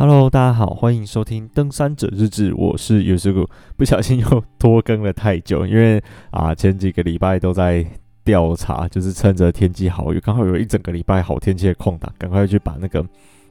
[0.00, 3.46] Hello，大家好，欢迎收听《登山者日志》，我是尤师傅。
[3.76, 7.84] 不小心又拖更了太久，因为啊前几个礼拜都在
[8.24, 13.04] 调查，就是趁着天气好，有刚好有一整个礼拜好天气的空档，赶快去把那个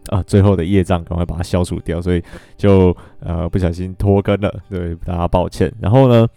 [0.07, 2.23] 啊最后的业障赶快把它消除掉，所以
[2.57, 5.71] 就呃不小心拖更了，对大家抱歉。
[5.79, 6.27] 然后呢，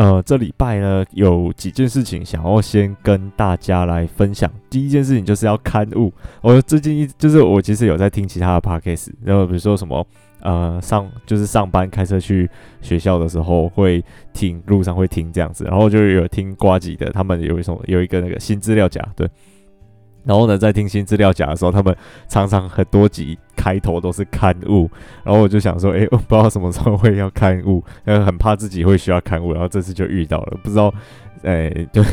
[0.00, 4.50] 呃，这礼拜呢有几件事情想要先跟大家来分享。
[4.70, 6.10] 第一件事情就是要刊物。
[6.40, 10.02] 我最近一就是我其实有在听其他的 podcast，然后比如说什么
[10.40, 12.48] 呃上就是上班开车去
[12.80, 19.28] 学校的时候会听，路上会听这样子，然后就有听瓜吉的，他们有一种有一个那个新资料夹，对。
[20.24, 21.96] 然后呢，在听新资料夹的时候，他们
[22.28, 24.90] 常常很多集开头都是刊物，
[25.24, 30.92] 然后我就想说，诶， 我不知道什么时候会要刊物，呃，很怕自己会需要刊物，然后这次就遇到了，不知道，
[31.42, 32.04] 诶， 对，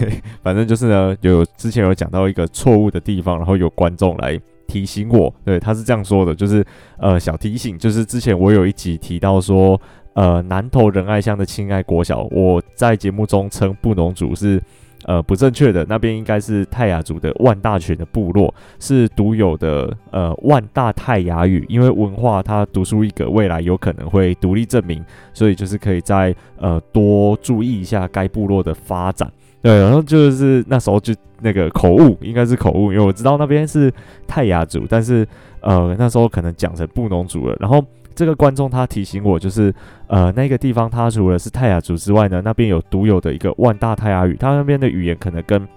[0.42, 6.66] 反正就是呢，有之前有讲到一个错误的地方，然后有观众来提醒我，对，他是这样说的，就是
[6.98, 9.80] 呃，小提醒，就是之前我有一集提到说，
[10.14, 14.64] 呃，南投仁爱乡的亲爱国小，我在节目中称布农族是。
[15.08, 25.02] 呃，不正确的，那边应该是泰雅族的万大群的部落，是独有的呃万大泰雅语，因为文化它独树一格，未来有可能会独立证明，
[25.34, 29.32] 所以就是可以再呃多注意一下该部落的发展。
[29.62, 33.90] 对，然后就是那时候就那个口误，应该是口误，因为我知道那边是
[34.28, 35.26] 泰雅族，但是
[35.62, 37.82] 呃那时候可能讲成布农族了，然后。
[38.18, 39.72] 这个观众他提醒我，就是
[40.08, 45.68] 呃那个地方，它除了是泰雅族之外呢，那边有独有的一个万大泰雅语，它那边的语言可能跟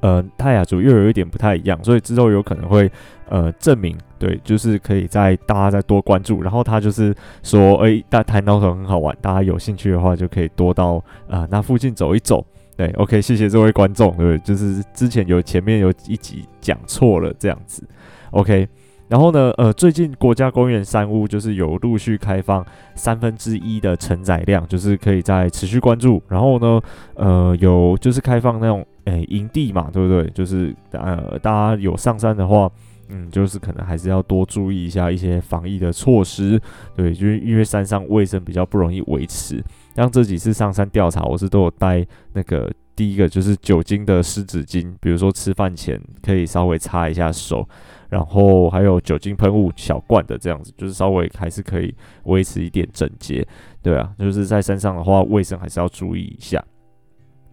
[0.00, 2.90] 呃泰雅族又有一点不太一样，所以之后有可能会
[3.28, 6.42] 呃证明，对，就是可以再大家再多关注。
[6.42, 10.96] 然后他就是说，哎，大台南很好玩，大家有兴趣的话就可以多到
[11.28, 12.44] 啊、呃、那附近走一走。
[12.76, 17.86] 对，OK，谢谢这位观众，对，就是之前有前面有一集讲错了这样子
[18.32, 18.66] ，OK。
[19.12, 22.64] 然后呢，呃，最近国家公园山屋就是有陆续开放
[22.94, 26.22] 三分之一的承载量，就是可以再持续关注。
[26.28, 26.80] 然后呢，
[27.16, 30.24] 呃，有就是开放那种诶营地嘛，对不对？
[30.30, 32.70] 就是呃，大家有上山的话，
[33.10, 36.58] 嗯，就是可能还是要多注意一下一些防疫的措施，
[36.96, 39.62] 对，就是因为山上卫生比较不容易维持。
[39.94, 47.68] 像这几次上山调查，我是都有带那个第一个就是酒精的湿纸巾，比如说吃饭前可以稍微擦一下手。
[48.12, 53.42] 然后还有酒精喷雾小罐的这样子，就是稍微还是可以维持一点整洁，
[53.80, 56.62] 对啊，就是在山上的话，卫生还是要注意一下。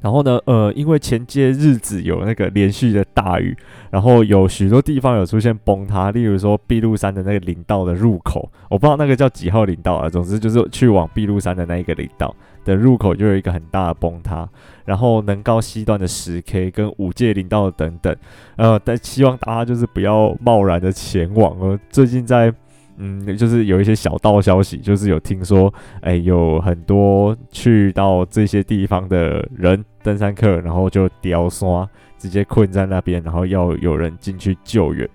[0.02, 3.56] 然后呢，呃，因为前些日子有那个连续的大雨，
[3.90, 12.36] 然后有许多地方有出现崩塌，例如说碧露山的那个林道的入口，我不知道那个叫几号林道啊，总之就是去往碧露山的那一个林道。
[12.66, 14.48] 的入口就有一个很大的崩塌，
[14.86, 18.16] 然后能高西段的十 K 跟五界林道等等，
[18.58, 21.58] 呃，但希望大家就是不要贸然的前往。
[21.60, 22.54] 呃，最近在，
[23.00, 35.10] 嗯，就是有一些小道消息，就是有听说，哎，有很多去到这些地方的人，登山客，然后就掉刷，直接困在那边，然后要有人进去救援。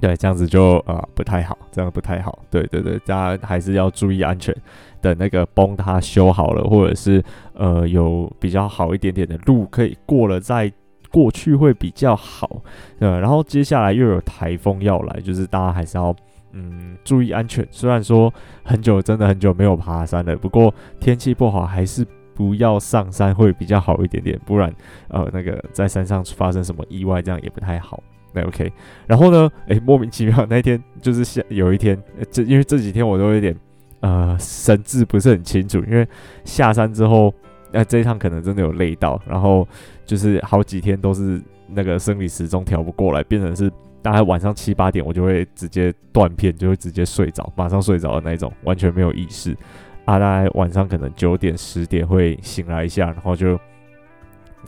[0.00, 2.40] 对，这样子就啊、不太好，这样不太好。
[2.50, 4.52] 对对对，大家还是要注意安全。
[5.00, 7.22] 等那个崩塌修好了，或者是
[7.54, 10.72] 呃有比较好一点点的路可以过了，再
[11.12, 12.62] 过去会比较好。
[12.98, 16.14] 呃，然后接下来又有台风要来，就是大家还是要
[16.52, 17.66] 嗯注意安全。
[17.70, 18.32] 虽然说
[18.64, 24.72] 很久真的很久没有爬山了，不过天气不好还是不要上山会比较好一点点，不然
[25.08, 28.02] 呃那个在山上发生什么意外这样也不太好。
[28.34, 28.72] 那 OK，
[29.06, 33.54] 然后呢，诶，莫名其妙那天就是下有一天，这因为这几天我都有点
[34.00, 36.08] 呃神志不是很清楚，因为
[36.42, 37.30] 下山之后，
[37.70, 39.68] 那、这一趟可能真的有累到，然后
[40.06, 43.70] 就是好几天都是那个生理时钟调不过来，变成是
[44.02, 49.56] 大概晚上七八点我就会直接断片，就会直接睡着，马上睡着的那种，完全没有意识
[50.04, 53.58] 啊，大概晚上可能九点十点会醒来一下，然后就。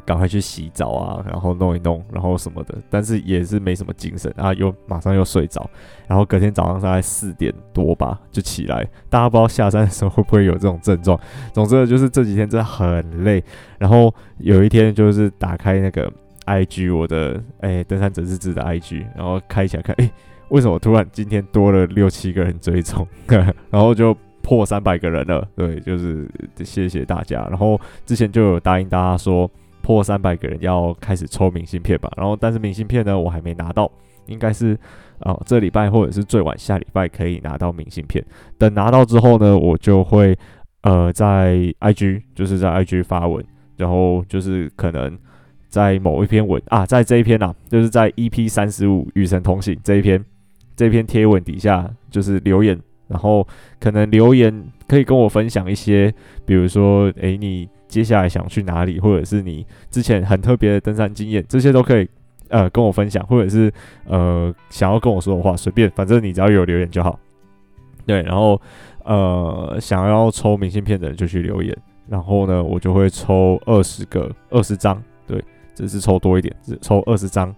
[0.05, 5.71] 赶快去洗澡啊，然后弄一弄，然后什么的，但是也是没什么精神啊，又马上又睡着，
[6.09, 11.19] 然后隔天早上大概四点多吧就起来，大家不知道下山的时候会不会有这种症状。
[11.53, 13.43] 总之就是这几天真的很累，
[13.79, 16.13] 然后有一天就是打开那个
[16.47, 20.11] IG 我的哎登山者日志的 IG，然后开起来看，哎，
[20.49, 23.07] 为什么突然今天多了六七个人追踪，
[23.71, 26.29] 然后就破三百个人了，对，就是
[26.65, 27.47] 谢谢大家。
[27.49, 29.51] 然后之前就有答应大家说。
[29.85, 33.93] 破三百个人要开始抽明信片吧，然后但是明信片呢，我还没拿到，
[34.29, 34.73] 应该是
[35.19, 38.25] 啊、呃、这礼拜或者是最晚下礼拜可以拿到明信片。
[38.57, 40.35] 等拿到之后呢，我就会
[40.85, 43.45] 呃在 IG 就是在 IG 发文，
[43.77, 45.19] 然后就是可能
[45.75, 50.25] 在某一篇文啊，在这一篇啊，就是在 EP 三十五与神同行这一篇
[50.77, 53.45] 这篇贴文底下就是留言，然后
[53.81, 56.15] 可能留言可以跟我分享一些，
[56.47, 62.09] 比如说，诶，你接下来想去哪里，或者是你之前很特别的登山经验，这些都可以
[62.51, 63.73] 呃跟我分享，或者是
[64.07, 67.19] 呃想要跟我说的话，随便，反正你只要有留言就好。
[68.07, 68.61] 对，然后
[69.03, 71.77] 呃想要抽明信片的人就去留言，
[72.09, 75.43] 然后呢我就会抽二十个二十张，对，
[75.75, 77.55] 只是抽多一点，抽二十张。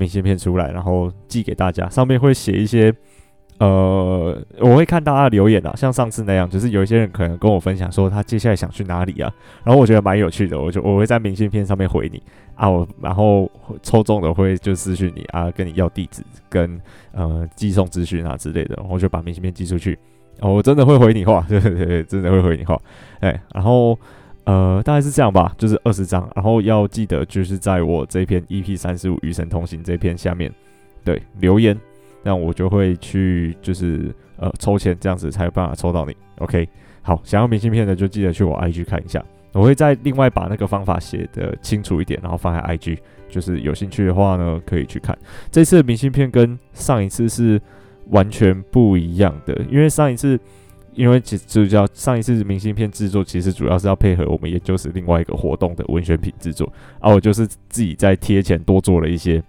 [0.00, 2.94] 明信片出来，然后寄给大家，上面会写一些，
[3.58, 9.28] 呃，我会看大家的留言啊，像上次那样，就是有一些人可能跟我分享说他接下来想去哪里啊，
[9.64, 12.22] 然后我觉得蛮有趣的，我就我会在明信片上面回你
[12.54, 13.50] 啊，我然后
[13.82, 16.80] 抽中的会就私讯你啊，跟你要地址跟
[17.10, 19.98] 呃寄送资讯啊之类的，然后就把明信片寄出去，
[20.38, 22.80] 哦，我真的会回你话， 对对对，真的会回你话，
[23.18, 23.98] 哎，然后。
[24.48, 30.50] 呃，大概是这样吧，就是二十张，然后要记得就是在我这篇 EP 三十五与神同行这篇下面，
[31.04, 31.78] 对，留言，
[32.22, 36.16] 那我就会去就是呃抽签，这样子才有办法抽到你。
[36.38, 36.66] OK，
[37.02, 39.22] 好，想要明信片的就记得去我 IG 看一下，
[39.52, 42.96] 我会再另外把那个方法写得清楚一点，然后放在 IG，
[43.28, 45.14] 就是有兴趣的话呢可以去看。
[45.50, 47.60] 这次的明信片跟上一次是
[48.06, 50.40] 完全不一样的，因为上一次。
[50.98, 59.40] 因为其实就叫上一次明信片制作，其实主要是要配合我们研究室另外一个活动的文宣品制作，啊，我就是自己在贴钱多做了一些，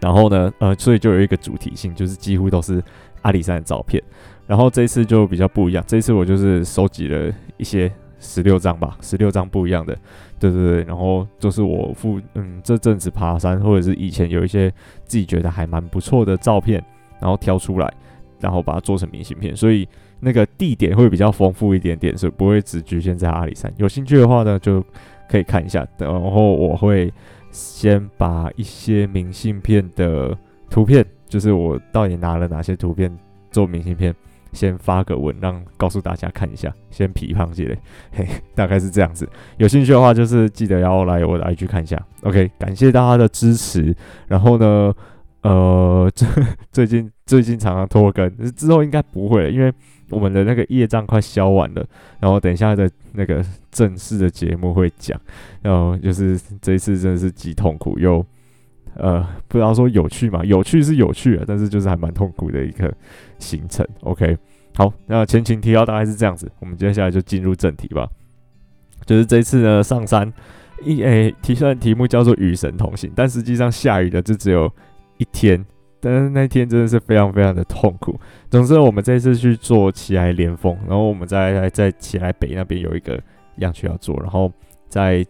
[0.00, 2.80] 然后呢，呃，所以就有一个主题性，就是几乎都是
[3.22, 4.00] 阿里山的照片，
[4.46, 9.98] 然后这次就比较不一样，这次我就是收集了一些十六张吧，十六张不一样的，
[10.38, 14.70] 对对对，然后就是我附嗯这阵子爬山或者是以前有一些
[15.06, 16.80] 自己觉得还蛮不错的照片，
[17.20, 17.92] 然后挑出来，
[18.38, 19.88] 然后把它做成明信片，所以。
[20.24, 23.72] 那个地点会比较丰富一点点，所以不会只局限在阿里山。
[23.76, 24.80] 有兴趣的话呢，就
[25.28, 25.84] 可以看一下。
[25.98, 27.12] 然后我会
[27.50, 30.38] 先把一些明信片的
[30.70, 33.12] 图片，就是我到底拿了哪些图片
[33.50, 34.14] 做明信片，
[34.52, 36.72] 先发个文，让告诉大家看一下。
[36.88, 37.76] 先批判起来，
[38.12, 39.28] 嘿，大概是这样子。
[39.56, 42.00] 有兴趣的话，就是记得要来我的 IG 看一下。
[42.22, 43.92] OK，感谢大家的支持。
[44.28, 44.94] 然后呢，
[45.42, 46.28] 呃，最
[46.72, 49.72] 最近最近常常拖更，之后应该不会了，因为。
[50.10, 51.82] 我们的那个业障快消完了，
[52.20, 55.18] 然后等一下的那个正式的节目会讲，
[55.62, 58.22] 然后就是这一次真的是既痛苦又
[58.96, 62.92] 呃不知道说有趣嘛，有趣是有趣啊，但是就是还蛮痛苦的一个
[63.38, 63.88] 行程。
[64.02, 64.36] OK，
[64.74, 68.06] 好，那前情提要大概是这样子，我们接下来就进入正题吧。
[69.06, 70.30] 就是这次呢上山
[70.84, 74.70] 一诶，题虽然题目叫做与神同行，但实际上下雨的就只有
[75.18, 75.64] 一天。
[76.04, 78.18] 但是那天真的是非常非常的痛苦。
[78.50, 83.22] 总之，我们这次去做奇来连峰，然后我们在在奇来北那边有一个
[83.58, 84.50] 样区要做，然后
[84.88, 85.24] 在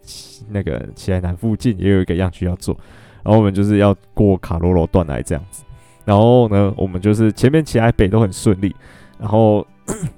[0.49, 2.75] 那个奇来南附近也有一个样区要做，
[3.23, 5.63] 然后我们就是要过卡罗罗断崖这样子。
[6.07, 8.75] 然后呢，我们就是前面奇来北都很顺利，
[9.19, 9.67] 然后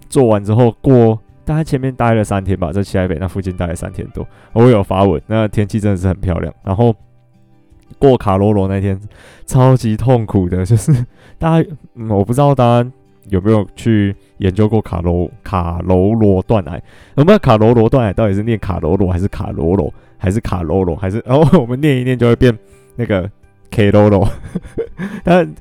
[0.09, 4.25] 做完之后过大概前面待了三天吧，在奇来北那附近待了三天多。
[4.53, 6.95] 我有发文，那天气真的是很漂亮，然后。
[7.99, 8.99] 过卡罗罗那天
[9.47, 10.93] 超级痛苦的， 就是
[11.39, 12.91] 大家，嗯，我不知道大家
[13.31, 16.81] 有没有去研究过卡罗卡罗罗断崖？
[17.17, 21.23] 有没有卡罗罗断奶到底是念卡罗罗还是卡罗罗还是卡罗罗还是？
[21.27, 22.57] 然后我们念一念就会变
[22.97, 23.31] 那个
[23.71, 24.29] K 罗罗。
[25.23, 25.55] 但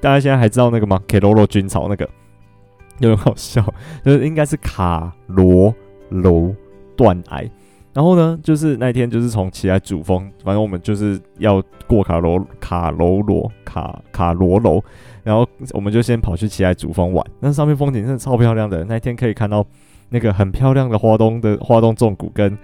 [0.00, 2.08] 大家现在还知道那个吗？K 罗罗军曹那个
[2.98, 3.62] 有点好笑，
[4.04, 5.74] 就是应该是卡罗
[6.08, 6.54] 罗
[6.96, 7.50] 断奶。
[7.92, 14.80] 然后呢，就是那天就是从奇莱主峰，反正我们就是要过卡罗卡罗罗卡卡罗楼，
[15.24, 17.26] 然后我们就先跑去奇莱主峰玩。
[17.40, 19.66] 那上面风景真的超漂亮的，那天可以看到
[20.08, 22.56] 那个很漂亮的花东的花东纵谷跟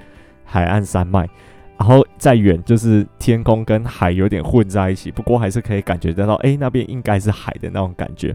[0.45, 1.29] 海岸山脉，
[1.77, 8.33] 然后再远就是天空跟海有点混在一起，不过还是可以感觉得到，哎，那边应该是海的那种感觉。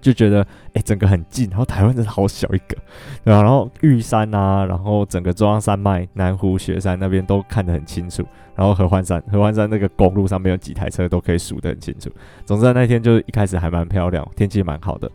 [0.00, 2.76] 就觉得哎、整个很近，然后台湾真的好小一个，
[3.24, 3.42] 对吧？
[3.42, 12.10] 然后玉山啊，然后整个中央山脉、南湖雪山那边都看得很清楚，然后合欢山，合欢山那个公路上面有几台车都可以数得很清楚。
[12.44, 15.10] 总之那天就是一开始还蛮漂亮，天气蛮好的。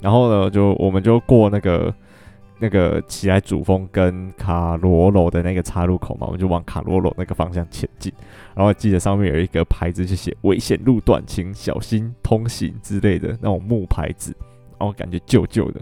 [0.00, 1.94] 然后呢，就我们就过那个。
[2.58, 8.12] 那个奇莱主峰跟卡罗罗的那个岔路口嘛，我们就往卡罗罗那个方向前进。
[8.54, 14.34] 然后记得上面有一个牌子，就写“危险路段，请小心通行”之类的那种木牌子，
[14.78, 15.80] 然后感觉旧旧的。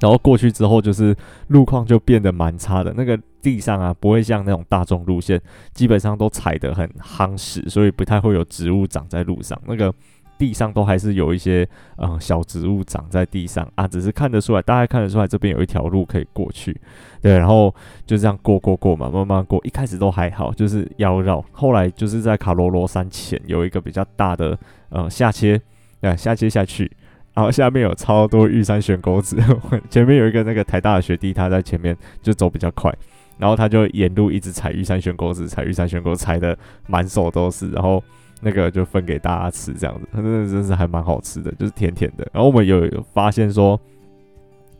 [0.00, 1.16] 然后过去之后，就是
[1.48, 2.92] 路况就变得蛮差的。
[2.96, 5.40] 那个地上啊，不会像那种大众路线，
[5.74, 9.60] 基本上都踩得很夯实，所以不太会有植物长在路上。
[9.66, 9.94] 那个。
[10.38, 16.80] 地上都还是有一些嗯小植物长在地上啊，只是看得出来，大概看得出来这边有一条路可以过去，
[17.20, 17.74] 对，然后
[18.06, 19.60] 就这样过过过嘛，慢慢过。
[19.64, 24.56] 一开始都还好，就是要绕，后来就是在卡罗罗山前有一个比较大的
[24.90, 25.60] 呃下切，
[26.00, 26.90] 那下切下去，
[27.34, 29.36] 然后下面有超多玉山悬钩子，
[29.90, 32.94] 前面有一个那个台大的学弟，他在前面就走比较快，
[33.38, 38.02] 然后他就沿路一直踩玉山悬钩子，踩玉山悬钩，踩的满手都是，然后
[38.40, 42.28] 那个就分给大家吃，这样子，它真的真是还蛮好吃的，就是甜甜的。
[42.32, 43.80] 然后我们有发现说。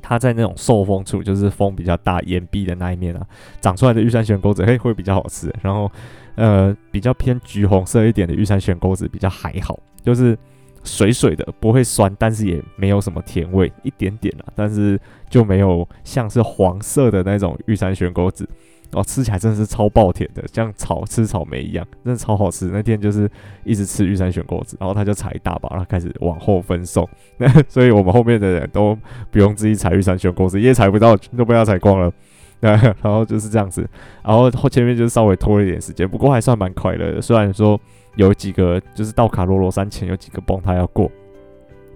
[0.01, 3.27] 它在那种受风处，就是风比较大、岩壁的那一面啊，
[3.61, 5.53] 长出来的玉山悬钩子，嘿，会比较好吃。
[5.61, 5.91] 然后，
[6.37, 10.39] 呃，比较偏橘红色一点的玉山悬钩子比较还好，就是
[10.85, 14.99] 水水的，不会酸，但是也没有什么甜味，一点点啊，但是
[15.29, 18.49] 就没有像是黄色的那种玉山悬钩子。
[18.93, 22.71] 哦，吃起来真的是超爆甜的，像草吃草莓一样，真的超好吃。
[22.73, 23.31] 那天就是
[23.65, 27.09] 一直吃玉山选果子，然后他就采一大把，然后开始往后分送。
[27.37, 28.97] 那 所以我们后面的人都
[29.31, 32.13] 不用自己采玉山选果子，也采不到，都被他采光了。
[32.61, 33.89] 然后就是这样子，
[34.25, 37.23] 然后后前面就是稍微拖了一点时间，不过还算蛮快乐的。
[37.23, 37.81] 虽然说
[38.17, 41.09] 有几个就是到卡罗罗山前有几个崩塌要过，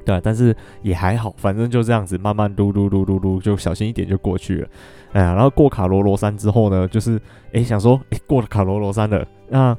[0.04, 4.68] 对，但是也还好，反正就这样子慢慢撸撸撸撸撸，就小心一点就过去了。
[5.12, 7.20] 哎呀，然后过卡罗罗山之后呢，就是
[7.52, 9.76] 哎想说，哎过了卡罗罗山了，那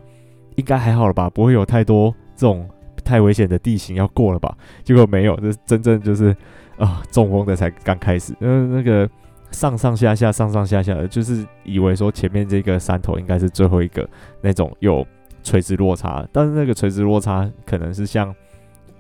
[0.56, 1.30] 应该还好了吧？
[1.30, 2.70] 不会有太多这种
[3.04, 4.56] 太危险的地形要过了吧？
[4.84, 6.30] 结果没有，这真正就是
[6.78, 8.34] 啊、呃、中风的才刚开始。
[8.40, 9.10] 嗯、那个
[9.52, 14.08] 上上下下上上下下的，就是以为说前面这个山头应该是最后一个
[14.42, 15.06] 那种有
[15.44, 18.34] 垂直落差，但是那个垂直落差可能是像。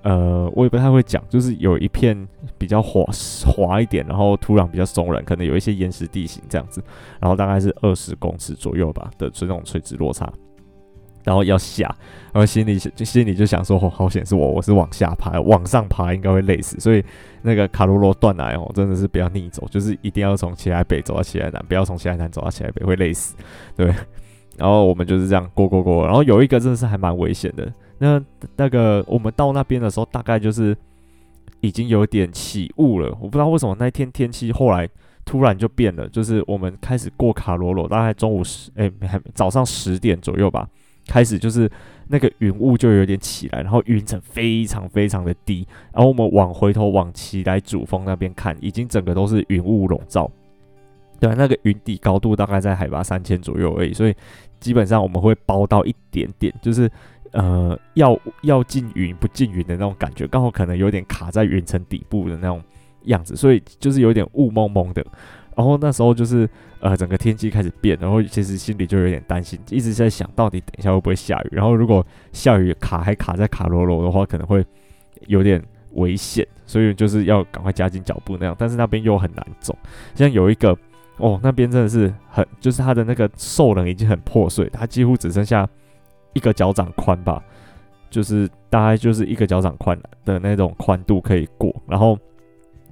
[0.03, 3.05] 呃，我也不太会讲，就是有一片比较滑
[3.45, 6.83] 滑一点，然后土壤比较松软，可能有一些岩石地形这样子，
[7.21, 10.29] 然后大概是二十公尺左右吧的这种垂直落差，
[11.23, 11.87] 然后要下，
[12.33, 17.01] 然后心里就心里就想说，哦，好险是我，我是往下爬，往上爬应该会累死，所以
[17.41, 23.37] 那个卡罗罗断崖哦，真的是不要逆走，就是一定要从奇莱北走到奇莱南，不要从奇莱南走到奇莱北会累死，
[23.77, 23.85] 对，
[24.57, 27.71] 然后我们就是这样过过过，然后有一个真的是还蛮危险的。
[28.03, 28.21] 那
[28.57, 30.75] 那个我们到那边的时候，大概就是
[31.61, 33.07] 已经有点起雾了。
[33.21, 34.87] 我不知道为什么那一天天气后来
[35.23, 40.67] 突然就变了，就是我们开始过卡罗罗，大概中午十哎还早上十点左右吧，
[41.07, 41.71] 开始就是
[42.09, 50.29] 那个云雾就有点起来，然后云层非常非常的低，然后我们往回头往奇来主峰那边看，已经整个都是云雾笼罩。
[51.21, 54.13] 对，那个云底高度大概在海拔三千左右而已，所以
[54.59, 56.91] 基本上我们会包到一点点，就是。
[57.33, 62.63] 呃，要要进云不进云的那种感觉，刚好可能有点卡在云层底部的那种
[63.05, 65.03] 样子，所以就是有点雾蒙蒙的。
[65.55, 66.47] 然后那时候就是
[66.79, 71.49] 呃，整个天气开始变，然后其实心里就有点担心，一直在想到底等一下会不会下雨。
[71.51, 74.63] 然后如果下雨卡还卡在卡罗罗的话，可能会
[75.25, 75.59] 有点
[75.93, 78.55] 危险，所以就是要赶快加紧脚步那样。
[78.59, 79.75] 但是那边又很难走，
[80.13, 80.77] 像有一个
[81.17, 85.67] 哦，那边真的是很，就是它的那个兽人已经很破碎，它几乎只剩下。
[86.33, 87.43] 一个脚掌宽吧，
[88.09, 91.73] 就是大概就是一个脚掌宽的那种宽度可以过。
[91.87, 92.17] 然后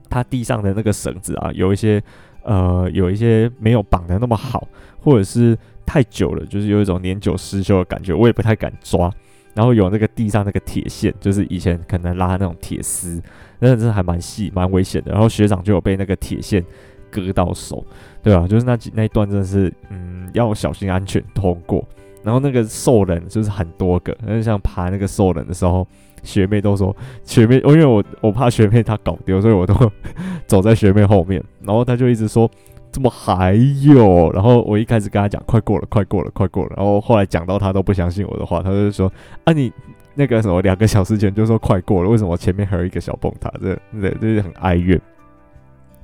[0.09, 2.01] 它地上的那个绳子啊，有一些
[2.43, 4.67] 呃有一些没有绑得那么好，
[4.99, 9.11] 或者是太久了，就是有一种年久失修的感觉，我也不太敢抓。
[9.53, 13.21] 然后有那个地上那个铁线，就是以前可能拉那种铁丝，
[13.59, 15.11] 那真的还蛮细蛮危险的。
[15.11, 16.65] 然后学长就有被那个铁线
[17.09, 17.85] 割到手，
[18.23, 21.85] 对啊，就是那几那一段真的是嗯要小心安全通过。
[22.23, 25.87] 然后那个兽人就是很多个，就像爬那个兽人的时候，
[26.23, 29.73] 学妹都说学妹，因为我我怕学妹她搞丢，所以我都
[30.45, 31.43] 走在学妹后面。
[31.61, 32.49] 然后她就一直说
[32.91, 34.31] 怎么还有？
[34.33, 36.73] 然后我一开始跟她讲快过了，快过了，快过了。
[36.77, 39.11] 然后后来讲到她都不相信我的话，她就说
[39.45, 39.71] 啊你
[40.13, 43.51] 那个什么两个小时前就说快过了，为什么前面还有一个小崩塌？
[43.59, 44.99] 这这就是很哀怨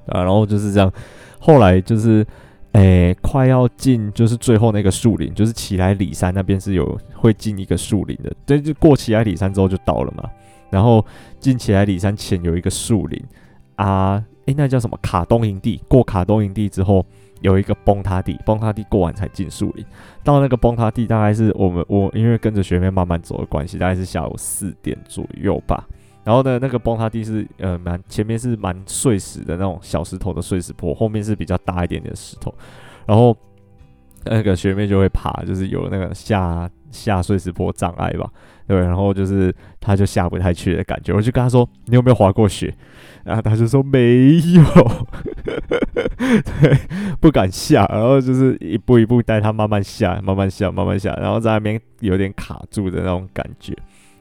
[0.07, 0.23] 啊。
[0.23, 0.91] 然后就是这样，
[1.39, 2.25] 后来就是。
[2.77, 10.29] 诶、快要进就是最后那个树林，就是奇莱里山那边是有会进一个树林的，对，就过奇莱里山之后就到了嘛。
[10.69, 11.03] 然后
[11.39, 13.19] 进奇莱里山前有一个树林
[13.77, 15.81] 啊，诶、那叫什么卡东营地？
[15.87, 17.03] 过卡东营地之后
[17.41, 19.83] 有一个崩塌地，崩塌地过完才进树林。
[20.23, 25.87] 到那个崩塌地大概是我们我因为跟着学妹慢慢走的关系，大概是下午四点左右吧。
[26.27, 32.53] 然后呢，那个崩塌地是呃蛮前面是蛮碎石的那种小石头的碎石坡，后面是比较大一点点的石头。
[33.05, 33.33] 然后
[34.25, 38.29] 那个学妹就会爬，就是有那个下下碎石坡障碍吧，
[38.67, 38.77] 对。
[38.77, 41.13] 然后就是她就下不太去的感觉。
[41.13, 42.75] 我就跟她说：“你有没有滑过雪？”
[43.23, 44.63] 然后她就说：“没有。”
[46.17, 46.77] 对，
[47.21, 47.85] 不敢下。
[47.85, 51.15] 然后就是一步一步带她慢慢下，慢慢下，慢慢下。
[51.21, 53.73] 然后在那边有点卡住的那种感觉。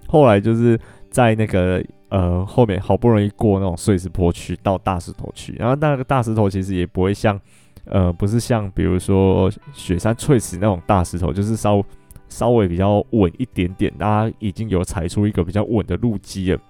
[0.07, 0.79] 后来就是
[1.11, 1.85] 在那个。
[2.09, 7.41] 呃，后面好不容易过那种碎石坡区到大石头区，然后那个大石头其实也不会像，
[7.85, 11.83] 呃，不是像比如说雪山翠石那种大石头，就是稍
[12.29, 16.61] 稍微比较稳一点点，大家已经有踩出一个比较稳的路基了。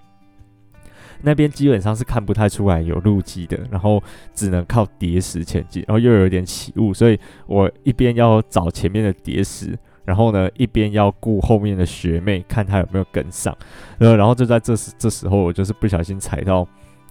[1.23, 4.03] 那边基本上是看不太出来有路基的，然后
[4.35, 13.55] 只能靠叠石前进，然后又有一点起雾，所以我一边要找前面的叠石，然后呢一边要顾后面的学妹，看她有没有跟上，
[13.99, 16.67] 呃，然后就在这时这时候，我就是不小心踩到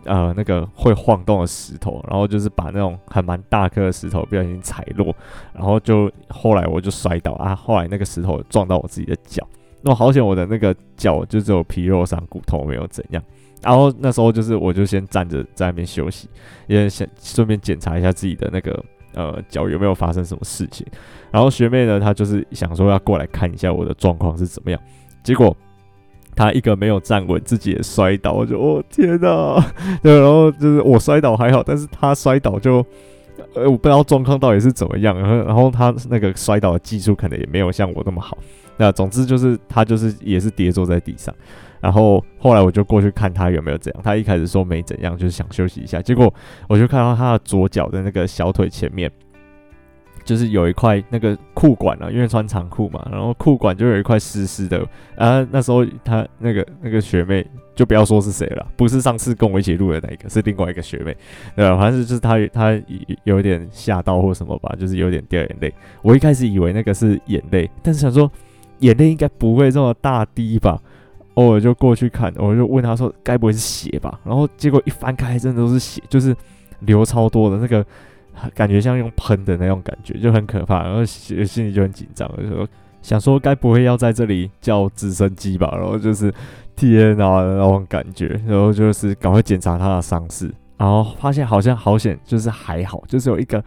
[0.05, 5.13] 呃那个会晃动的石头，然后就是把那种还蛮大颗的石头不小心踩落，
[5.53, 9.47] 然后就后来我就摔倒啊，后来那个石头撞到我自己的脚。
[9.81, 13.21] 那好险，我的那个脚就只有皮肉伤，骨头没有怎样。
[13.61, 16.27] 然后那时候就是，我就先站着在那边休息，
[16.65, 18.83] 也想顺便检查一下自己的那个
[19.15, 20.86] 呃脚有没有发生什么事情。
[21.31, 24.79] 然后学妹呢，她就是想说要过来看一下我的状况是怎么样。
[25.24, 25.55] 结果
[26.36, 28.34] 她一个没有站稳，自己也摔倒。
[28.34, 29.74] 我就哦天哪！
[30.03, 32.86] 对，然后就是我摔倒还好，但是她摔倒就
[33.53, 35.19] 呃我不知道状况到底是怎么样。
[35.19, 38.38] 然后然后她那个摔倒的技术可能也没有像我那么好。
[38.77, 41.34] 那总之就是他就是也是跌坐在地上，
[41.86, 44.01] 然后后来我就过去看他有没有怎样。
[44.04, 46.01] 他一开始说没怎样，就是想休息一下。
[46.01, 46.34] 结果
[46.68, 49.12] 我就看到他的左脚的那个小腿前面，
[50.24, 54.84] 就是有一块那个裤管啊，因为穿长裤嘛，然后裤管就有一块湿湿的。
[55.15, 61.15] 啊，那时候他那个那个学妹就不要说是谁了，不是上次跟我一起录的那一个，是另外一个学妹。
[61.56, 61.77] 对吧？
[61.77, 62.82] 反正就是他他
[63.25, 65.72] 有点吓到或什么吧，就是有点掉眼泪。
[66.01, 68.32] 我一开始以为那个是眼泪，但是想说。
[68.80, 70.77] 眼泪应该不会这么大滴吧？
[71.36, 76.36] 偶尔就过去看，我就问他说：“该不会是血吧？”然后结果一翻开，真的都是血，就是
[76.80, 77.86] 流超多的那个，
[78.54, 80.84] 感觉像用喷的那种感觉，就很可怕。
[80.84, 81.38] 然后心
[81.68, 82.68] 里就很紧张，就说
[83.01, 85.72] 想说该不会要在这里叫直升机吧？
[85.77, 86.34] 然后就是
[86.75, 93.63] 天哪，那种感觉，然后就是赶快检查他的伤势，然后发现好像好险，就是还好，就是有一个。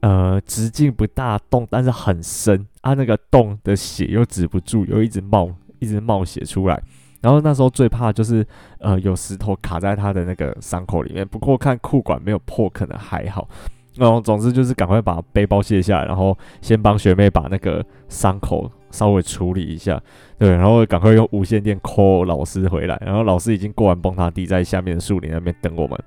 [0.00, 2.92] 呃，直径不大洞，但是很深啊。
[2.94, 6.80] 那个洞的血又止不住，又一直冒，一直冒血出来。
[7.26, 8.46] 然后那时候最怕就是
[8.78, 11.26] 呃有石头卡在他的那个伤口里面。
[11.26, 13.48] 不过看裤管没有破，可能还好。
[13.96, 20.00] 然后总之就是赶快把背包卸下，然后先帮学妹把那个伤口稍微处理一下。
[20.38, 22.96] 对，然后赶快用无线电 call 老师回来。
[23.04, 25.98] 然后老师已经过完崩塌地，在下面树林那边等我们。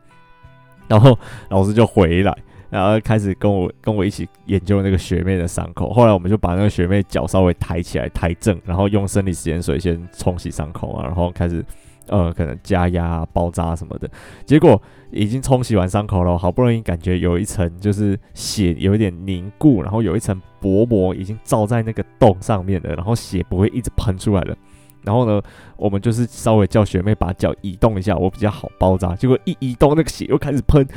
[0.88, 2.34] 然后老师就回来。
[2.70, 11.66] 然后开始跟我跟我一起研究那个学妹的伤口，后来我们就把那个学妹脚稍微抬起来，抬正，然后用生理食盐水先冲洗伤口啊，然后开始
[12.08, 14.08] 呃可能加压、包扎什么的。
[14.46, 14.80] 结果
[15.12, 24.56] 已经冲洗完伤口了，好不容易感觉有一层就是血有一点凝固，然后有一层薄膜已经罩在那个洞上面了，然后血不会一直喷出来了。
[25.02, 25.42] 然后呢，
[25.76, 29.16] 我们就是稍微叫学妹把脚移动一下，我比较好包扎。
[29.16, 30.88] 结果一移动，那个血又开始喷，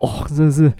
[0.00, 0.72] 哦，真的是。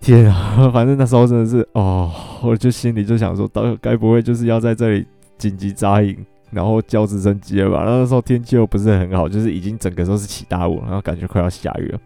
[0.00, 2.10] 天啊，反正那时候真的是哦，
[2.42, 5.06] 我就心里就想说，到该不会就是要在这里
[5.36, 6.16] 紧急扎营，
[6.50, 7.82] 然后叫直升机了吧？
[7.82, 11.98] 然后那时候天气又不是很好，就是已经整个都是起大雾，然后感觉快要下雨了。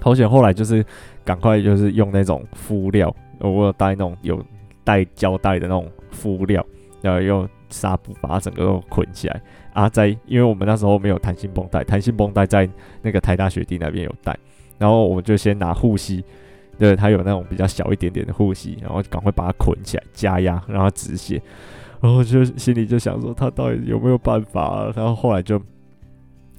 [0.00, 0.84] 好险，后来就是
[1.24, 4.44] 赶快就是用那种敷料，我有带那种有
[4.82, 6.64] 带胶带的那种敷料，
[7.00, 9.40] 然后用纱布把它整个都捆起来
[9.72, 9.88] 啊。
[9.88, 12.68] 在因为我们那时候没有弹性绷带，弹性绷带在
[13.02, 14.36] 那个台大学弟那边有带，
[14.78, 16.24] 然后我们就先拿护膝。
[16.78, 21.40] 对，它有那种比较小一点点的护膝，然后赶快把它捆起来，加压让它止血。
[22.00, 24.92] 然后就心里就想说，他到底有没有办法？
[24.94, 25.58] 然后后来就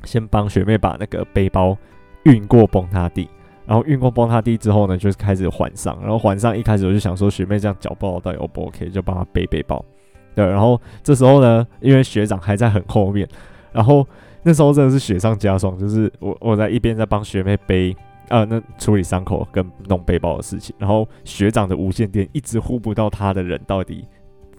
[0.04, 1.78] 先帮学妹把那个背包
[2.23, 3.30] 运过崩塌地，
[3.67, 5.95] 然后运过崩塌地之后呢，就是开始缓上。
[6.01, 8.89] 然后缓上一开始我就想说，学妹这样脚抱到底 O 不 OK？
[8.89, 9.86] 就帮她背背包。
[10.34, 13.28] 对，然后这时候呢，因为学长还在很后面，
[13.71, 14.08] 然后
[14.41, 17.95] 那时候真的是雪上加霜，就是我我在一边在帮学妹背。
[18.30, 24.04] 呃，那处理伤口跟弄背包的事情，然后学长的无线电一直呼不到他的人，到底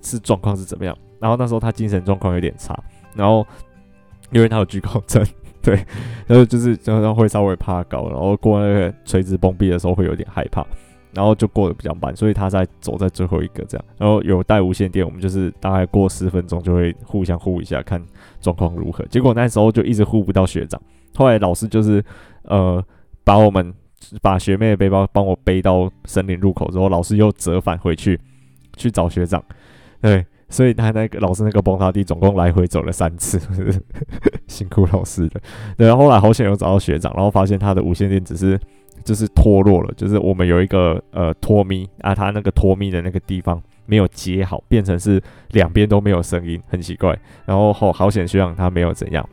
[0.03, 0.97] 是状况是怎么样？
[1.19, 2.79] 然后那时候他精神状况有点差，
[3.15, 3.45] 然后
[4.31, 5.27] 因为他有惧高症，
[5.63, 5.75] 对，
[6.27, 10.65] 然后就是经常会稍微怕高，然后过那个垂直崩壁的时候会有点害怕，
[11.13, 18.01] 然后就过得比较慢，所以他在走在最后一个这样，然后有带无线电，我们就是大概过十分钟就会互相呼一下，看
[18.41, 19.05] 状况如何。
[19.07, 20.81] 结果那时候就一直呼不到学长，
[21.17, 22.05] 后来老师就是
[22.45, 22.81] 呃。
[23.27, 23.75] 把我们
[24.23, 28.19] 把学妹的背包帮我背到森林入口之后，老师又折返回去
[28.77, 29.43] 去找学长。
[30.01, 33.41] 对，所以他那个老师那个崩塌地总共来回走了三次，
[34.47, 35.41] 辛苦老师了。
[35.77, 38.57] 对，后来好险又找到学长，然后发现他的无线电只是
[39.03, 47.19] 就是脱落了，就是我们有一个呃脱咪啊，他那个脱咪的那个地方没有接好，变成是两边都没有声音，很奇怪。
[47.45, 49.29] 然后后好险学长他没有怎样。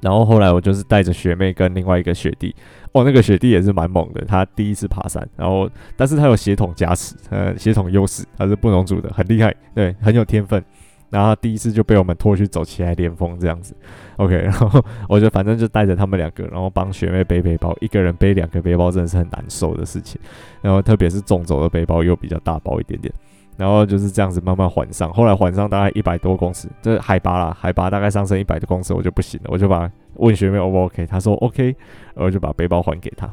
[0.00, 2.54] 然后后来我就是带着学妹跟另外一个学弟，
[2.94, 10.64] 哦，那个学弟也是蛮猛的，他第一次爬山，然后但是他有血统加持，呃，血统优势，他是不农组的，很厉害，对，很有天分。
[11.10, 13.74] 然后第一次就被我们拖去走起来巅峰这样子
[14.16, 20.20] ，OK，然后我就反正就带着他们两个，然后帮学妹背背包，一个人背两个背包真的是很难受的事情，
[20.62, 23.12] 然后特别是重走的背包又比较大包一点点，
[23.56, 31.74] 然后就是这样子慢慢缓上，后来缓上大概一百多公尺，这海拔啦，海拔大概上升一百多公尺，我就不行了，我就把问学妹 O 不 OK，她说 OK，
[32.14, 33.30] 然后就把背包还给她。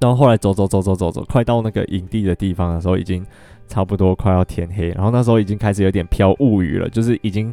[0.00, 3.24] 然后后来走走走走走走，快到那个营地的地方的时候，已经
[3.68, 4.88] 差不多快要天黑。
[4.88, 7.52] 然后那时候已经开始有点飘雾雨了，就是已经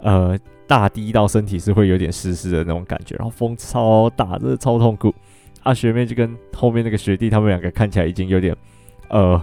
[0.00, 3.16] 呃大滴到身体是会有点湿湿的那种感觉。
[3.16, 5.14] 然后风超大，真的超痛苦。
[5.62, 8.54] 啊，学妹就跟后面那个学弟他们两个看起来已经有点
[9.08, 9.40] 呃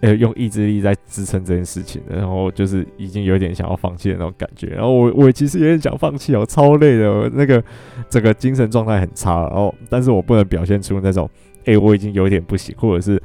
[0.00, 4.68] 呃用意志力在支撑这件事情了，然后就是已经有点想要放弃的那种感觉。
[4.68, 7.62] 然后我我其实有点想放弃，哦超累的，那个
[8.08, 9.42] 整个精神状态很差。
[9.42, 11.28] 然后但是我不能表现出那种。
[11.66, 13.20] 诶、我已经有点不行，或者是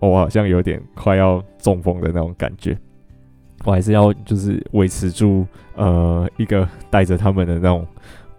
[0.00, 2.76] 我好像有点快要中风的那种感觉，
[3.64, 7.86] 我还是要就是维持住呃一个带着他们的那种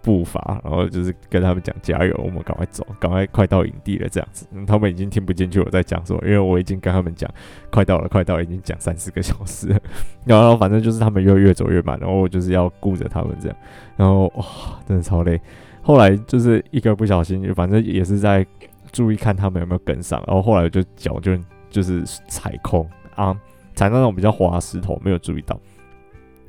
[0.08, 4.46] 步伐，然后就是跟他们讲加油，我们赶快走，赶快快到营地了这样子。
[4.66, 7.30] 他们已经听不进去我在讲什么，因为我已经跟他们讲
[7.70, 9.78] 快到了，快到了，已经讲三四个小时了，
[10.24, 13.56] 然后反正就是他们又越走越慢，然后我就是要顾着他们这样，
[13.98, 14.44] 然后哇，
[14.86, 15.38] 真的超累。
[15.82, 18.46] 后来就是一个不小心，反正也是在。
[18.90, 23.38] 注意看他们有没有跟上，然后后来就脚就就是踩空啊，
[23.74, 25.60] 踩那种比较滑石头，没有注意到，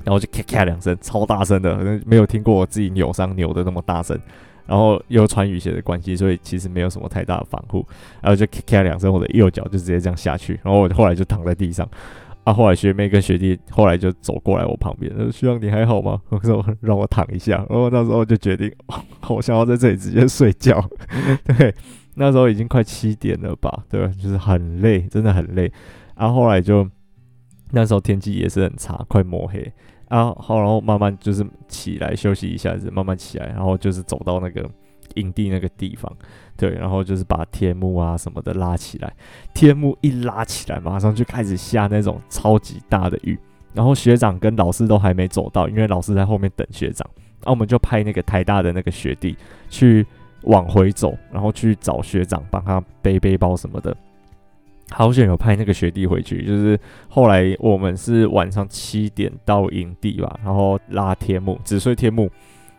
[0.04, 4.18] 然后就咔咔两声，超大声的，没有听过我自己扭伤扭的那么大声。
[4.66, 7.84] 然后又穿雨鞋的关系，所以其实没有什么太大的防护，
[8.22, 11.88] 然后就咔咔两声，我的右脚就直接这样下去，然后我后来就躺在地上。
[12.44, 18.72] 啊，后来学妹跟学弟后来就走过来我旁边，说：“希望你还好吗？”我说：“让我躺一下。”然后那时候就决定，
[19.28, 20.82] 我想要在这里直接睡觉，
[21.58, 21.74] 对。
[22.14, 24.06] 那时候已经快七点了吧，对？
[24.12, 25.70] 就是很累，真的很累。
[26.16, 26.88] 然后后来就
[27.70, 29.72] 那时候天气也是很差，快摸黑。
[30.08, 34.68] 然后后然后慢慢就是起来休息一下子，慢慢起来，然后就是走到那个
[35.14, 36.12] 营地那个地方，
[36.56, 39.12] 对，然后就是把天幕啊什么的拉起来。
[39.54, 43.38] 天幕一拉起来，马上就开始下那种超级大的雨。
[43.72, 47.08] 然后学长跟老师都还没走到，因为老师在后面等学长。
[47.40, 49.36] 然后我们就派那个台大的那个学弟
[49.68, 50.06] 去。
[50.44, 53.94] 往回走，然后去找学长帮他背背包什么的。
[54.90, 62.30] 好险有派那个学弟回去，就是后来我们是晚上七点到营地吧，然后拉天幕，只睡天幕，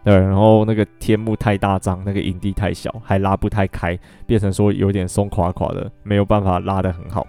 [0.03, 7.25] 对，然后那个天幕太大张，那个营地太小，还拉不太开，变成说有点松垮垮的，没有办法拉得很好。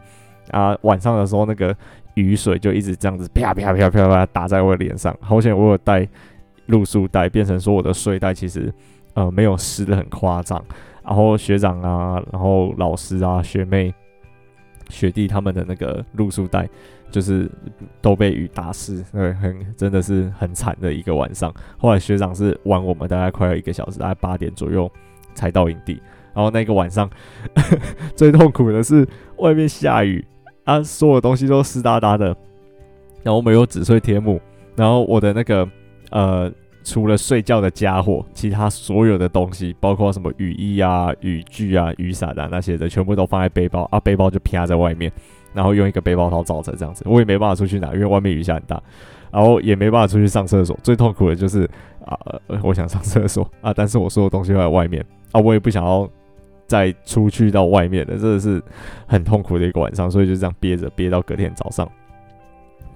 [0.51, 1.75] 啊，晚上的时候那个
[2.15, 6.07] 雨水就一直这样子啪啪啪啪啪打在我脸上，好险我有带
[6.67, 8.73] 露宿袋，变成说我的睡袋其实。
[9.15, 10.65] 呃，没有湿的很夸张，
[11.05, 13.93] 然后学长啊，然后老师啊，学妹、
[14.89, 16.69] 学弟他们的那个露宿袋，
[17.11, 17.51] 就是
[18.01, 21.53] 都被雨打湿，对，很真的是很惨的一个晚上。
[21.79, 24.91] 后来学长是晚我们大概快要一个小时，大概八点左右
[25.35, 26.01] 才到营地。
[26.35, 27.09] 然后那个晚上
[28.17, 30.25] 最痛苦的是外面下雨
[30.65, 32.27] 啊，所有东西都湿哒哒的。
[33.23, 34.41] 然后我们又只睡天幕，
[34.75, 35.69] 然后我的那个
[36.11, 36.53] 呃。
[36.85, 45.11] 除了睡觉的家伙，其他所有的东西，包括什么雨衣啊、雨具啊、雨伞啊那些的，全部都放在背包啊，背包就趴在外面，
[45.55, 47.05] 然后用一个背包套罩着这样子。
[47.07, 48.83] 我也没办法出去拿，因为外面雨下很大，
[49.31, 50.77] 然后也没办法出去上厕所。
[50.83, 51.69] 最痛苦的就是
[52.05, 52.19] 啊，
[52.63, 56.09] 我想上厕所啊，但是我所有东西都在外面啊，我也不想要
[56.67, 58.61] 再出去到外面的，真的是
[59.07, 61.89] 很痛苦的一个晚上，所以就这样憋着，憋到隔天早上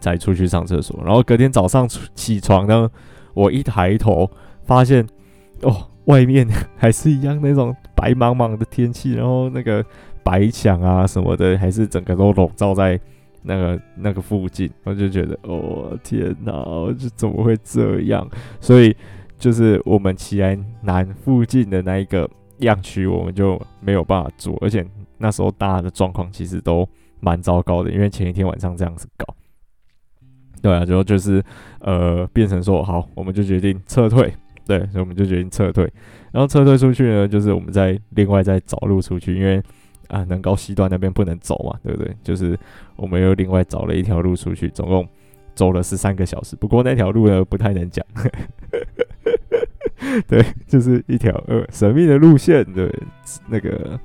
[0.00, 1.00] 再出去上厕所。
[1.04, 2.90] 然后隔天早上起床呢。
[3.36, 4.28] 我一抬头，
[4.64, 5.06] 发现
[5.60, 9.84] 哦，外面还是一样那种白茫茫的天气，然后那个
[10.24, 12.98] 白墙啊什么的，还是整个都笼罩在
[13.42, 14.70] 那个那个附近。
[14.84, 16.52] 我就觉得，哦天哪，
[16.98, 18.26] 这怎么会这样？
[18.58, 18.96] 所以
[19.38, 22.28] 就是我们奇安南附近的那一个
[22.60, 24.82] 样区，我们就没有办法做，而且
[25.18, 26.88] 那时候大家的状况其实都
[27.20, 29.35] 蛮糟糕的，因为前一天晚上这样子搞。
[30.62, 31.42] 对啊，然后就是，
[31.80, 34.32] 呃，变成说好，我们就决定撤退。
[34.66, 35.84] 对，所以我们就决定撤退。
[36.32, 39.62] 然后撤退出去呢，就是我们再另外再找路出去，因为
[40.08, 42.12] 啊，能高西段那边不能走嘛，对不对？
[42.22, 42.58] 就是
[42.96, 45.06] 我们又另外找了一条路出去，总共
[45.54, 46.56] 走了十三个小时。
[46.56, 48.04] 不过那条路呢，不太能讲。
[50.26, 52.92] 对，就是一条呃神秘的路线，对，
[53.48, 53.98] 那个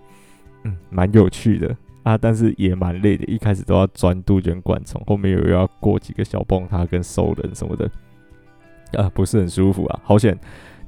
[0.63, 1.75] 嗯，蛮有趣的。
[2.03, 7.89] 啊，但是也蛮累的，一开始都要钻杜鹃灌丛，后面又要过几个小崩塌跟兽人什么的，
[8.93, 9.99] 啊，不是很舒服啊。
[10.03, 10.37] 好险，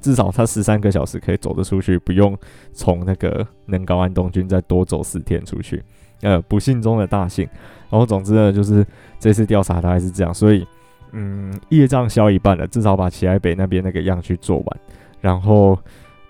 [0.00, 2.36] 至少他十三个小时可以走得出去，不用
[2.72, 5.82] 从那个能高安东军再多走四天出去。
[6.22, 7.48] 呃，不幸中的大幸。
[7.90, 8.84] 然后总之呢，就是
[9.20, 10.66] 这次调查大概是这样，所以
[11.12, 14.80] 嗯，业障消一半了，至少把奇莱北那边那个样去做完，
[15.20, 15.78] 然后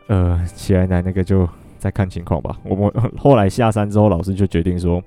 [0.08, 1.48] 呃，奇莱南那个就
[1.84, 2.58] 再看情况吧。
[2.64, 5.02] 我们 后来下山之后，老师就决定说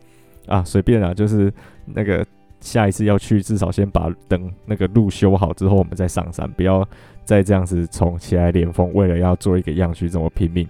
[0.45, 1.51] 啊，随便啦，就是
[1.85, 2.23] 那个
[2.61, 6.87] 下一次要去，至少先把等那个路修好之后，我们再上山，不要
[7.25, 10.67] 再这样子从奇莱连峰为了要做一个样区这么拼命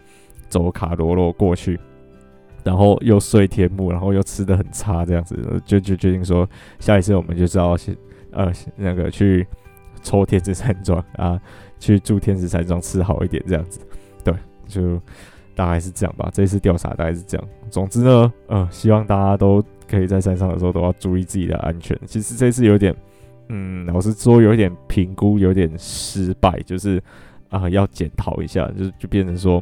[0.47, 1.77] 走卡罗洛过去。
[2.63, 7.93] 然后又睡天幕，然后又吃得很差，这样子就就决定说，下一次我们就知道先
[8.31, 9.45] 呃那个去
[10.01, 11.37] 抽天使山庄啊，
[11.79, 13.79] 去住天使山庄吃好一点这样子，
[14.23, 14.33] 对，
[14.67, 15.01] 就
[15.57, 16.29] 大概是这样吧。
[16.31, 17.47] 这次调查大概是这样。
[17.69, 21.99] 总之呢，呃，希望大家都可以在山上的时候都要注意自己的安全。
[22.05, 22.95] 其实这次有点，
[23.49, 27.03] 嗯，老实说有点评估有点失败，就是
[27.49, 29.61] 啊、要检讨一下，就就变成说。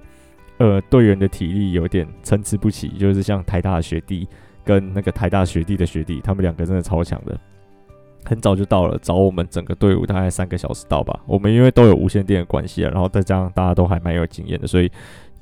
[0.57, 4.25] 呃，队员的体力有点参差不齐，就是像台大学弟
[4.63, 7.37] 跟那个台大学弟的学弟，他们两个真的超强的，
[8.23, 11.19] 很早就到了，找我们整个队伍大概三个小时到吧。
[11.25, 14.89] 我们因为都有无线电的关系啊，然后再加上大家都还蛮有经验的，所以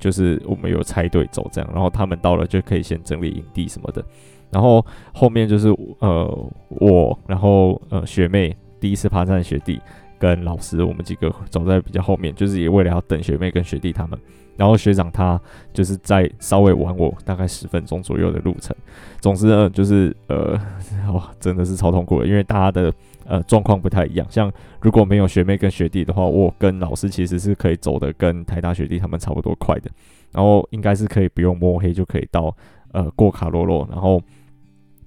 [0.04, 4.04] 就是我们有拆队走这样，然后他们到了就可以先整理营地什么的，
[4.50, 5.68] 然后后面就是
[6.00, 9.80] 呃我，然后呃学妹第一次爬山的学弟
[10.18, 14.18] 跟老师，我们几个走在比较后面，就是也为了要等学妹跟学弟他们。
[14.58, 15.40] 然后学长他
[15.72, 18.76] 就是在稍微晚我大概十分钟左右的路程，
[19.22, 20.60] 总之呢，就是呃，
[21.14, 22.92] 哇，真的是超痛苦的，因为大家的
[23.26, 24.26] 呃状况不太一样。
[24.30, 29.90] 像如果没有学妹跟学弟的话，我跟老师其实是可以走的跟台大学弟他们差不多快的，
[30.32, 32.54] 然后应该是可以不用摸黑就可以到
[32.92, 34.22] 呃过卡罗洛，然后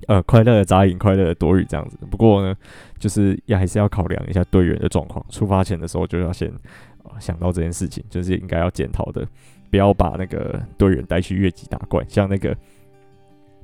[0.08, 1.98] 呃快乐的扎营，快乐的躲雨这样子。
[2.10, 2.56] 不过呢，
[3.00, 6.52] 就是也还是要考量一下队员的状况，出发前的时候就要先。
[7.22, 9.26] 想到这件事情，就是应该要检讨的，
[9.72, 12.06] 不要把那个队员带去越级打怪。
[12.08, 12.56] 像那个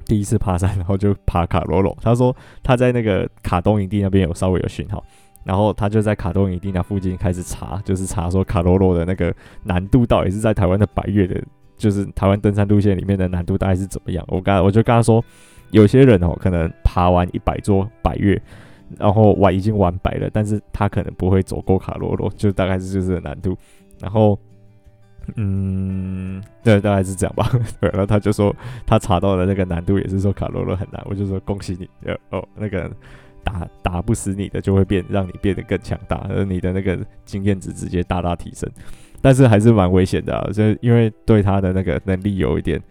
[0.06, 5.04] 第一次爬山，然后就爬卡罗罗，他说他在那个卡东营地那边有稍微有讯号，
[5.44, 11.42] 然后他就在卡东营地那附近开始查，就是查说卡罗罗的那个难度到底是在台湾的百岳的，
[11.78, 14.24] 就是台湾登山路线里面的难度大概是怎么样。
[14.28, 15.24] 我刚我就跟他说，
[15.72, 18.42] 有些人哦，可能爬完一百座百岳。
[19.00, 23.58] 然后完已经完百了，但是他可能不会走过卡罗罗，就大概是就是这个难度。
[24.00, 24.38] 然后，
[25.36, 27.50] 嗯，对，大概是这样吧。
[27.80, 28.56] 对，然后他就说
[28.86, 32.92] 他查到的那个难度也是说卡罗洛很难，我就说恭喜你，呃哦，那个
[33.44, 38.70] 打打不死你的就会变让你变得更强大，而你的那个经验值直接大大提升。
[39.22, 42.82] 但是还是蛮危险的啊，就因为对他的那个能力有一点。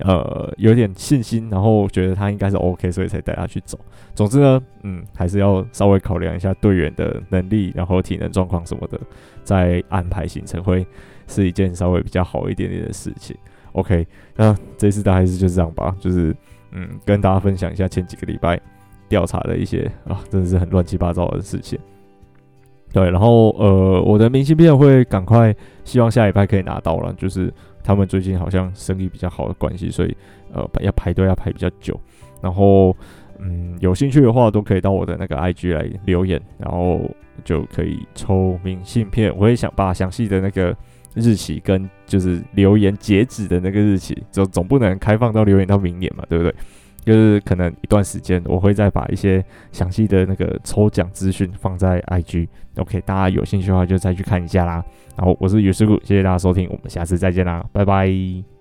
[0.00, 3.76] 呃，有点信心，然后觉得他应该是 OK，所以才带他去走。
[4.14, 9.00] 总之呢，嗯，还是要稍微考量一下队员的能力，然后体能状况什么的，
[9.42, 10.86] 再安排行程会
[11.28, 13.36] 是一件稍微比较好一点点的事情。
[13.72, 16.34] OK，那这次大概是就这样吧，就是
[16.72, 18.60] 嗯，跟大家分享一下前几个礼拜
[19.08, 21.78] 调查的一些啊，真的是很乱七八糟的事情。
[22.92, 27.52] 对，然后呃，我的明信片会赶快，希望下礼拜可以拿到了，就是。
[27.80, 30.14] 他们最近好像生意比较好的关系，所以
[30.52, 31.98] 呃要排队要排比较久。
[32.42, 32.94] 然后
[33.38, 37.00] 嗯，有兴趣的话都可以到我的那个 IG 来留言，然后
[37.44, 39.34] 就可以抽明信片。
[39.34, 40.76] 我会想把详细的那个
[41.14, 46.54] 日期跟就是留言截止的那个日期，总总不能开放到留言到明年嘛，对不对？
[47.04, 49.42] 就是可能一段时间我会再把一些
[49.72, 52.46] 详细的那个抽奖资讯放在 IG。
[52.76, 54.84] OK，大家有兴趣的话就再去看一下啦。
[55.16, 58.57] 然后我是 y u s u，谢谢大家收听，我们下次再见啦，拜拜。